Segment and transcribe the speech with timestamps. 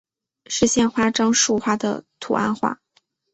[0.47, 2.81] 是县花樟树花的图案化。